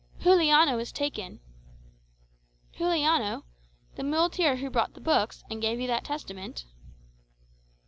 "Juliano 0.19 0.79
is 0.79 0.91
taken." 0.91 1.41
"Juliano! 2.75 3.43
The 3.97 4.03
muleteer 4.03 4.55
who 4.55 4.71
brought 4.71 4.95
the 4.95 4.99
books, 4.99 5.43
and 5.47 5.61
gave 5.61 5.79
you 5.79 5.85
that 5.85 6.05
Testament?" 6.05 6.65